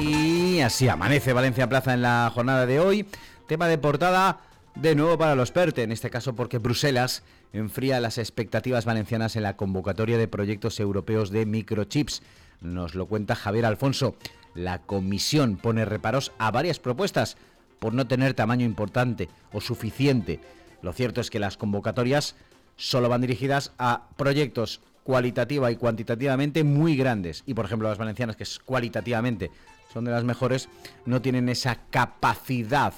Y 0.00 0.60
así 0.60 0.88
amanece 0.88 1.32
Valencia 1.32 1.68
Plaza 1.68 1.94
en 1.94 2.02
la 2.02 2.30
jornada 2.34 2.66
de 2.66 2.80
hoy. 2.80 3.06
Tema 3.46 3.66
de 3.66 3.78
portada 3.78 4.40
de 4.74 4.94
nuevo 4.94 5.18
para 5.18 5.34
los 5.34 5.50
PERTE, 5.50 5.82
en 5.82 5.92
este 5.92 6.10
caso 6.10 6.34
porque 6.34 6.58
Bruselas 6.58 7.22
enfría 7.52 8.00
las 8.00 8.18
expectativas 8.18 8.84
valencianas 8.84 9.36
en 9.36 9.42
la 9.42 9.56
convocatoria 9.56 10.18
de 10.18 10.28
proyectos 10.28 10.80
europeos 10.80 11.30
de 11.30 11.46
microchips. 11.46 12.22
Nos 12.60 12.94
lo 12.94 13.06
cuenta 13.06 13.34
Javier 13.34 13.66
Alfonso. 13.66 14.14
La 14.54 14.80
comisión 14.80 15.56
pone 15.56 15.84
reparos 15.84 16.32
a 16.38 16.50
varias 16.50 16.78
propuestas 16.78 17.36
por 17.78 17.94
no 17.94 18.06
tener 18.06 18.34
tamaño 18.34 18.66
importante 18.66 19.28
o 19.52 19.60
suficiente. 19.60 20.40
Lo 20.82 20.92
cierto 20.92 21.20
es 21.20 21.30
que 21.30 21.38
las 21.38 21.56
convocatorias 21.56 22.36
solo 22.76 23.08
van 23.08 23.20
dirigidas 23.20 23.72
a 23.78 24.08
proyectos 24.16 24.80
cualitativa 25.04 25.70
y 25.70 25.76
cuantitativamente 25.76 26.64
muy 26.64 26.96
grandes. 26.96 27.42
Y 27.46 27.54
por 27.54 27.64
ejemplo 27.64 27.88
las 27.88 27.98
valencianas, 27.98 28.36
que 28.36 28.44
es 28.44 28.58
cualitativamente 28.58 29.50
son 29.92 30.04
de 30.04 30.12
las 30.12 30.24
mejores, 30.24 30.68
no 31.04 31.20
tienen 31.20 31.48
esa 31.48 31.78
capacidad 31.90 32.94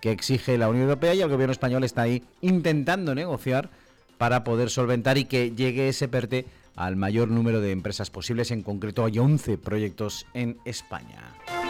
que 0.00 0.12
exige 0.12 0.58
la 0.58 0.68
Unión 0.68 0.84
Europea 0.84 1.14
y 1.14 1.20
el 1.20 1.28
gobierno 1.28 1.52
español 1.52 1.84
está 1.84 2.02
ahí 2.02 2.24
intentando 2.40 3.14
negociar 3.14 3.70
para 4.18 4.44
poder 4.44 4.70
solventar 4.70 5.18
y 5.18 5.24
que 5.24 5.50
llegue 5.50 5.88
ese 5.88 6.08
PERTE 6.08 6.46
al 6.76 6.96
mayor 6.96 7.28
número 7.28 7.60
de 7.60 7.72
empresas 7.72 8.10
posibles. 8.10 8.50
En 8.50 8.62
concreto 8.62 9.04
hay 9.04 9.18
11 9.18 9.58
proyectos 9.58 10.26
en 10.34 10.58
España. 10.64 11.61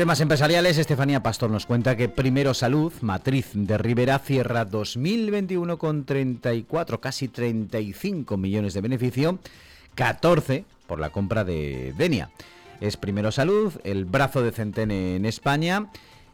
Temas 0.00 0.22
empresariales, 0.22 0.78
Estefanía 0.78 1.22
Pastor 1.22 1.50
nos 1.50 1.66
cuenta 1.66 1.94
que 1.94 2.08
Primero 2.08 2.54
Salud, 2.54 2.90
matriz 3.02 3.50
de 3.52 3.76
Rivera, 3.76 4.18
cierra 4.18 4.64
2021 4.64 5.76
con 5.76 6.06
34, 6.06 7.02
casi 7.02 7.28
35 7.28 8.38
millones 8.38 8.72
de 8.72 8.80
beneficio, 8.80 9.38
14 9.96 10.64
por 10.86 11.00
la 11.00 11.10
compra 11.10 11.44
de 11.44 11.92
Denia. 11.98 12.30
Es 12.80 12.96
Primero 12.96 13.30
Salud, 13.30 13.74
el 13.84 14.06
brazo 14.06 14.40
de 14.40 14.52
Centene 14.52 15.16
en 15.16 15.26
España 15.26 15.90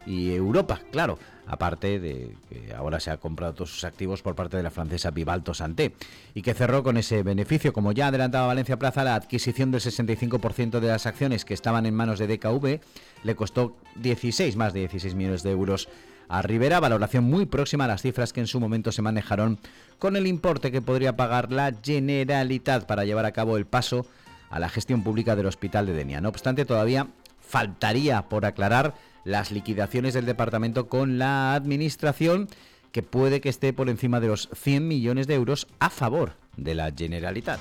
y 0.06 0.32
Europa, 0.32 0.80
claro, 0.92 1.18
aparte 1.46 2.00
de 2.00 2.34
que 2.48 2.72
ahora 2.74 3.00
se 3.00 3.10
ha 3.10 3.16
comprado 3.18 3.54
todos 3.54 3.70
sus 3.70 3.84
activos 3.84 4.22
por 4.22 4.34
parte 4.34 4.56
de 4.56 4.62
la 4.62 4.70
francesa 4.70 5.10
Vivalto 5.10 5.52
Santé 5.52 5.94
y 6.34 6.42
que 6.42 6.54
cerró 6.54 6.82
con 6.82 6.96
ese 6.96 7.22
beneficio, 7.22 7.72
como 7.72 7.92
ya 7.92 8.08
adelantaba 8.08 8.46
Valencia 8.46 8.78
Plaza, 8.78 9.04
la 9.04 9.14
adquisición 9.14 9.70
del 9.70 9.80
65% 9.80 10.80
de 10.80 10.88
las 10.88 11.06
acciones 11.06 11.44
que 11.44 11.54
estaban 11.54 11.86
en 11.86 11.94
manos 11.94 12.18
de 12.18 12.26
DKV 12.26 12.80
le 13.24 13.36
costó 13.36 13.76
16, 13.96 14.56
más 14.56 14.72
de 14.72 14.80
16 14.80 15.14
millones 15.14 15.42
de 15.42 15.50
euros 15.50 15.88
a 16.28 16.42
Rivera, 16.42 16.80
valoración 16.80 17.24
muy 17.24 17.46
próxima 17.46 17.84
a 17.84 17.88
las 17.88 18.02
cifras 18.02 18.32
que 18.32 18.40
en 18.40 18.48
su 18.48 18.58
momento 18.58 18.90
se 18.90 19.02
manejaron 19.02 19.58
con 19.98 20.16
el 20.16 20.26
importe 20.26 20.72
que 20.72 20.82
podría 20.82 21.16
pagar 21.16 21.52
la 21.52 21.72
Generalitat 21.82 22.86
para 22.86 23.04
llevar 23.04 23.26
a 23.26 23.32
cabo 23.32 23.56
el 23.56 23.66
paso 23.66 24.06
a 24.50 24.58
la 24.58 24.68
gestión 24.68 25.02
pública 25.02 25.36
del 25.36 25.46
Hospital 25.46 25.86
de 25.86 25.92
Denia. 25.92 26.20
No 26.20 26.28
obstante, 26.28 26.64
todavía 26.64 27.08
faltaría 27.46 28.28
por 28.28 28.44
aclarar 28.44 28.94
las 29.24 29.50
liquidaciones 29.50 30.14
del 30.14 30.26
departamento 30.26 30.88
con 30.88 31.18
la 31.18 31.54
administración, 31.54 32.48
que 32.92 33.02
puede 33.02 33.40
que 33.40 33.48
esté 33.48 33.72
por 33.72 33.88
encima 33.88 34.20
de 34.20 34.28
los 34.28 34.48
100 34.54 34.86
millones 34.86 35.26
de 35.26 35.34
euros 35.34 35.66
a 35.80 35.90
favor 35.90 36.34
de 36.56 36.74
la 36.74 36.92
Generalitat. 36.96 37.60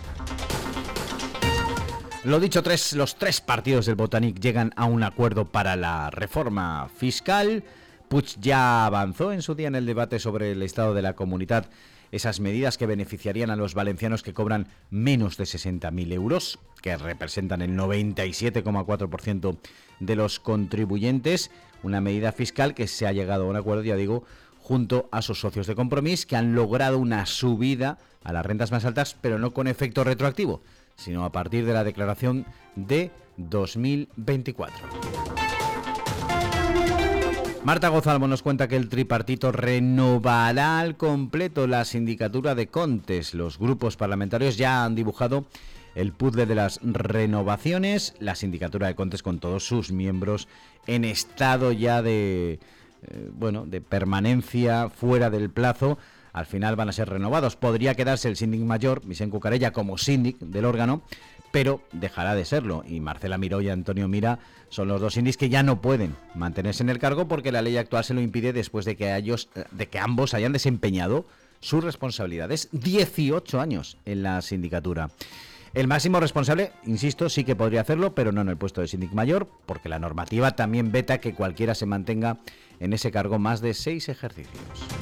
Lo 2.24 2.40
dicho, 2.40 2.64
tres, 2.64 2.94
los 2.94 3.18
tres 3.18 3.40
partidos 3.40 3.86
del 3.86 3.96
Botanic 3.96 4.40
llegan 4.40 4.74
a 4.76 4.86
un 4.86 5.04
acuerdo 5.04 5.46
para 5.46 5.76
la 5.76 6.10
reforma 6.10 6.90
fiscal. 6.96 7.64
Puig 8.08 8.40
ya 8.40 8.86
avanzó 8.86 9.32
en 9.32 9.42
su 9.42 9.54
día 9.54 9.68
en 9.68 9.76
el 9.76 9.86
debate 9.86 10.18
sobre 10.20 10.52
el 10.52 10.64
estado 10.64 10.94
de 10.96 11.04
la 11.04 11.14
comunidad 11.14 11.68
esas 12.16 12.40
medidas 12.40 12.78
que 12.78 12.86
beneficiarían 12.86 13.50
a 13.50 13.58
los 13.58 13.74
valencianos 13.74 14.24
que 14.24 14.34
cobran 14.34 14.68
menos 14.90 15.36
de 15.36 15.44
60.000 15.44 16.14
euros, 16.14 16.60
que 16.82 16.96
representan 16.96 17.62
el 17.62 17.72
97,4% 17.72 19.58
de 20.00 20.16
los 20.16 20.40
contribuyentes, 20.40 21.52
una 21.84 22.00
medida 22.00 22.32
fiscal 22.32 22.74
que 22.74 22.88
se 22.88 23.06
ha 23.06 23.12
llegado 23.12 23.44
a 23.44 23.48
un 23.48 23.58
acuerdo, 23.58 23.84
ya 23.84 23.98
digo, 23.98 24.24
junto 24.60 25.10
a 25.12 25.22
sus 25.22 25.42
socios 25.42 25.68
de 25.68 25.76
compromiso 25.76 26.28
que 26.28 26.38
han 26.38 26.56
logrado 26.56 27.00
una 27.00 27.26
subida 27.26 27.98
a 28.24 28.32
las 28.32 28.46
rentas 28.46 28.72
más 28.72 28.86
altas, 28.86 29.18
pero 29.20 29.38
no 29.38 29.54
con 29.54 29.68
efecto 29.68 30.06
retroactivo, 30.06 30.62
sino 30.96 31.26
a 31.26 31.34
partir 31.34 31.66
de 31.66 31.74
la 31.74 31.84
declaración 31.84 32.46
de 32.76 33.12
2024. 33.38 35.45
Marta 37.66 37.90
Gozalvo 37.90 38.28
nos 38.28 38.44
cuenta 38.44 38.68
que 38.68 38.76
el 38.76 38.90
tripartito 38.90 39.52
renovará 39.52 40.78
al 40.78 40.98
completo 40.98 41.66
la 41.66 41.84
sindicatura 41.84 42.54
de 42.54 42.68
Contes. 42.68 43.34
Los 43.34 43.58
grupos 43.58 43.98
parlamentarios 43.98 44.56
ya 44.56 44.86
han 44.86 44.94
dibujado 44.94 45.46
el 45.96 46.14
puzzle 46.14 46.46
de 46.46 46.54
las 46.54 46.80
renovaciones, 46.84 48.14
la 48.20 48.36
sindicatura 48.36 48.86
de 48.86 48.94
Contes 48.94 49.24
con 49.24 49.40
todos 49.40 49.66
sus 49.66 49.92
miembros 49.92 50.48
en 50.86 51.06
estado 51.06 51.72
ya 51.72 52.04
de 52.04 52.60
eh, 53.02 53.30
bueno, 53.34 53.66
de 53.66 53.82
permanencia 53.82 54.90
fuera 54.90 55.32
del 55.32 55.50
plazo. 55.50 55.98
Al 56.34 56.46
final 56.46 56.76
van 56.76 56.90
a 56.90 56.94
ser 56.94 57.10
renovados. 57.10 57.56
Podría 57.56 57.96
quedarse 57.96 58.28
el 58.28 58.36
síndic 58.36 58.62
mayor, 58.62 59.02
Vicente 59.04 59.32
Cucarella, 59.32 59.72
como 59.72 59.98
síndic 59.98 60.38
del 60.38 60.66
órgano, 60.66 61.02
pero 61.56 61.80
dejará 61.94 62.36
de 62.36 62.44
serlo. 62.44 62.84
Y 62.86 63.00
Marcela 63.00 63.38
Miró 63.38 63.62
y 63.62 63.70
Antonio 63.70 64.10
Mira 64.10 64.40
son 64.68 64.90
los 64.90 65.00
dos 65.00 65.16
indies 65.16 65.38
que 65.38 65.48
ya 65.48 65.64
no 65.64 65.80
pueden 65.80 66.18
mantenerse 66.34 66.84
en 66.84 66.90
el 66.90 67.00
cargo 67.00 67.30
porque 67.30 67.54
la 67.54 67.62
ley 67.62 67.78
actual 67.78 68.04
se 68.04 68.14
lo 68.14 68.20
impide 68.20 68.52
después 68.52 68.84
de 68.84 68.98
que, 68.98 69.16
ellos, 69.16 69.48
de 69.72 69.88
que 69.88 69.98
ambos 69.98 70.34
hayan 70.34 70.52
desempeñado 70.52 71.26
sus 71.62 71.82
responsabilidades 71.82 72.68
18 72.74 73.62
años 73.62 73.98
en 74.04 74.22
la 74.22 74.42
sindicatura. 74.42 75.12
El 75.74 75.88
máximo 75.88 76.20
responsable, 76.20 76.74
insisto, 76.86 77.30
sí 77.30 77.46
que 77.46 77.56
podría 77.56 77.80
hacerlo, 77.80 78.14
pero 78.14 78.34
no 78.34 78.42
en 78.42 78.50
el 78.50 78.58
puesto 78.58 78.82
de 78.82 78.90
síndic 78.90 79.14
mayor, 79.14 79.48
porque 79.66 79.88
la 79.88 79.98
normativa 79.98 80.58
también 80.58 80.92
veta 80.92 81.20
que 81.20 81.36
cualquiera 81.36 81.74
se 81.74 81.86
mantenga 81.86 82.40
en 82.82 82.92
ese 82.92 83.12
cargo 83.12 83.40
más 83.40 83.62
de 83.62 83.74
seis 83.74 84.10
ejercicios. 84.10 84.95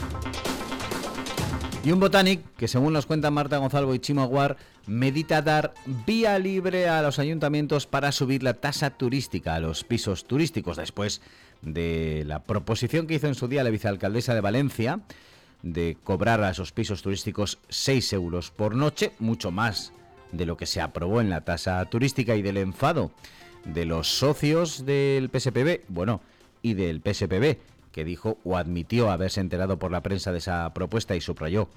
Y 1.83 1.91
un 1.91 1.99
Botanic 1.99 2.41
que, 2.55 2.69
según 2.69 2.93
nos 2.93 3.05
cuentan 3.05 3.33
Marta 3.33 3.57
Gonzalo 3.57 3.93
y 3.93 3.99
Chimo 3.99 4.21
Aguar, 4.21 4.55
medita 4.87 5.41
dar 5.41 5.73
vía 6.05 6.39
libre 6.39 6.87
a 6.87 7.01
los 7.01 7.19
ayuntamientos 7.19 7.87
para 7.87 8.13
subir 8.13 8.41
la 8.41 8.53
tasa 8.53 8.91
turística 8.91 9.55
a 9.55 9.59
los 9.59 9.83
pisos 9.83 10.23
turísticos. 10.23 10.77
Después 10.77 11.21
de 11.61 12.23
la 12.25 12.39
proposición 12.39 13.05
que 13.05 13.15
hizo 13.15 13.27
en 13.27 13.35
su 13.35 13.49
día 13.49 13.65
la 13.65 13.69
vicealcaldesa 13.69 14.33
de 14.33 14.39
Valencia 14.39 15.01
de 15.61 15.97
cobrar 16.05 16.41
a 16.41 16.51
esos 16.51 16.71
pisos 16.71 17.01
turísticos 17.01 17.59
6 17.67 18.13
euros 18.13 18.49
por 18.49 18.75
noche, 18.75 19.11
mucho 19.19 19.51
más 19.51 19.91
de 20.31 20.45
lo 20.45 20.55
que 20.55 20.65
se 20.65 20.79
aprobó 20.79 21.19
en 21.19 21.29
la 21.29 21.41
tasa 21.41 21.83
turística 21.85 22.37
y 22.37 22.41
del 22.41 22.57
enfado 22.57 23.11
de 23.65 23.83
los 23.83 24.07
socios 24.07 24.85
del 24.85 25.29
PSPB, 25.29 25.81
bueno, 25.89 26.21
y 26.61 26.75
del 26.75 27.01
PSPB, 27.01 27.57
que 27.93 28.03
dijo 28.03 28.37
o 28.43 28.57
admitió 28.57 29.09
haberse 29.09 29.39
enterado 29.39 29.79
por 29.79 29.91
la 29.91 30.01
prensa 30.01 30.33
de 30.33 30.39
esa 30.39 30.73
propuesta 30.73 31.15
y 31.15 31.21
subrayó 31.21 31.69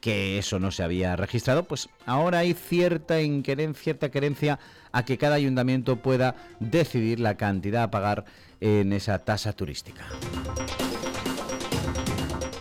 que 0.00 0.38
eso 0.38 0.58
no 0.58 0.70
se 0.70 0.82
había 0.82 1.16
registrado, 1.16 1.64
pues 1.64 1.88
ahora 2.06 2.38
hay 2.38 2.54
cierta 2.54 3.20
inquerencia, 3.20 3.82
cierta 3.82 4.10
querencia 4.10 4.58
a 4.92 5.04
que 5.04 5.18
cada 5.18 5.34
ayuntamiento 5.34 5.96
pueda 5.96 6.36
decidir 6.60 7.20
la 7.20 7.36
cantidad 7.36 7.82
a 7.84 7.90
pagar 7.90 8.24
en 8.60 8.92
esa 8.92 9.18
tasa 9.20 9.52
turística. 9.52 10.06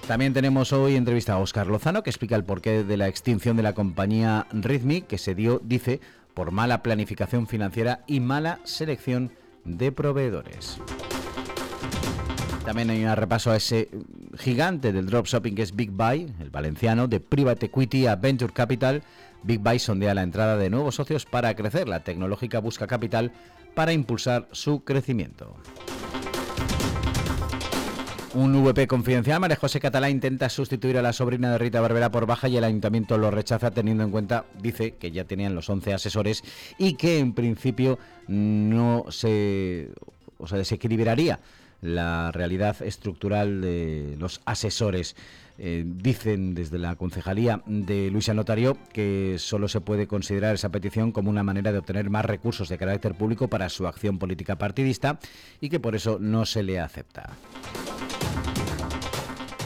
También 0.07 0.33
tenemos 0.33 0.71
hoy 0.71 0.95
entrevista 0.95 1.33
a 1.33 1.37
Óscar 1.37 1.67
Lozano 1.67 2.01
que 2.01 2.09
explica 2.09 2.35
el 2.35 2.45
porqué 2.45 2.83
de 2.83 2.97
la 2.97 3.07
extinción 3.07 3.57
de 3.57 3.63
la 3.63 3.73
compañía 3.73 4.47
Rhythmic 4.51 5.05
que 5.05 5.17
se 5.17 5.35
dio, 5.35 5.59
dice, 5.63 5.99
por 6.33 6.51
mala 6.51 6.81
planificación 6.81 7.45
financiera 7.45 8.03
y 8.07 8.19
mala 8.19 8.59
selección 8.63 9.31
de 9.65 9.91
proveedores. 9.91 10.79
También 12.67 12.89
hay 12.89 13.05
un 13.05 13.15
repaso 13.15 13.49
a 13.49 13.55
ese 13.55 13.87
gigante 14.37 14.91
del 14.91 15.05
drop 15.05 15.25
shopping 15.25 15.53
que 15.55 15.61
es 15.61 15.73
Big 15.73 15.89
Buy, 15.89 16.33
el 16.41 16.49
valenciano, 16.49 17.07
de 17.07 17.21
Private 17.21 17.67
Equity 17.67 18.07
a 18.07 18.17
Venture 18.17 18.51
Capital. 18.51 19.03
Big 19.41 19.61
Buy 19.61 19.79
sondea 19.79 20.13
la 20.13 20.21
entrada 20.21 20.57
de 20.57 20.69
nuevos 20.69 20.95
socios 20.95 21.25
para 21.25 21.55
crecer. 21.55 21.87
La 21.87 22.03
tecnológica 22.03 22.59
busca 22.59 22.85
capital 22.85 23.31
para 23.73 23.93
impulsar 23.93 24.49
su 24.51 24.83
crecimiento. 24.83 25.55
Un 28.33 28.61
VP 28.61 28.85
confidencial, 28.85 29.39
María 29.39 29.55
José 29.55 29.79
Catalá 29.79 30.09
intenta 30.09 30.49
sustituir 30.49 30.97
a 30.97 31.01
la 31.01 31.13
sobrina 31.13 31.53
de 31.53 31.59
Rita 31.59 31.79
Barbera 31.79 32.11
por 32.11 32.25
baja 32.25 32.49
y 32.49 32.57
el 32.57 32.65
ayuntamiento 32.65 33.17
lo 33.17 33.31
rechaza 33.31 33.71
teniendo 33.71 34.03
en 34.03 34.11
cuenta, 34.11 34.43
dice, 34.61 34.95
que 34.95 35.11
ya 35.11 35.23
tenían 35.23 35.55
los 35.55 35.69
11 35.69 35.93
asesores 35.93 36.43
y 36.77 36.95
que 36.95 37.19
en 37.19 37.31
principio 37.31 37.97
no 38.27 39.05
se, 39.07 39.89
o 40.37 40.47
sea, 40.47 40.57
desequilibraría 40.57 41.39
la 41.81 42.31
realidad 42.31 42.81
estructural 42.81 43.61
de 43.61 44.15
los 44.19 44.41
asesores. 44.45 45.15
Eh, 45.59 45.83
dicen 45.87 46.53
desde 46.53 46.77
la 46.77 46.95
concejalía 46.95 47.63
de 47.65 48.11
Luisa 48.11 48.35
Notario 48.35 48.77
que 48.93 49.37
solo 49.39 49.67
se 49.67 49.81
puede 49.81 50.05
considerar 50.05 50.53
esa 50.53 50.69
petición 50.69 51.11
como 51.11 51.31
una 51.31 51.41
manera 51.41 51.71
de 51.71 51.79
obtener 51.79 52.11
más 52.11 52.25
recursos 52.25 52.69
de 52.69 52.77
carácter 52.77 53.15
público 53.15 53.47
para 53.47 53.67
su 53.69 53.87
acción 53.87 54.19
política 54.19 54.59
partidista 54.59 55.17
y 55.59 55.69
que 55.69 55.79
por 55.79 55.95
eso 55.95 56.19
no 56.19 56.45
se 56.45 56.61
le 56.61 56.79
acepta. 56.79 57.31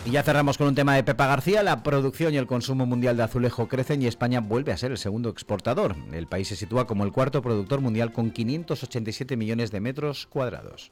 Y 0.03 0.11
ya 0.11 0.23
cerramos 0.23 0.57
con 0.57 0.67
un 0.67 0.75
tema 0.75 0.95
de 0.95 1.03
Pepa 1.03 1.27
García. 1.27 1.61
La 1.61 1.83
producción 1.83 2.33
y 2.33 2.37
el 2.37 2.47
consumo 2.47 2.87
mundial 2.87 3.17
de 3.17 3.23
azulejo 3.23 3.67
crecen 3.67 4.01
y 4.01 4.07
España 4.07 4.39
vuelve 4.39 4.71
a 4.71 4.77
ser 4.77 4.91
el 4.91 4.97
segundo 4.97 5.29
exportador. 5.29 5.95
El 6.11 6.25
país 6.25 6.47
se 6.47 6.55
sitúa 6.55 6.87
como 6.87 7.03
el 7.03 7.11
cuarto 7.11 7.41
productor 7.43 7.81
mundial 7.81 8.11
con 8.11 8.31
587 8.31 9.37
millones 9.37 9.71
de 9.71 9.79
metros 9.79 10.25
cuadrados. 10.25 10.91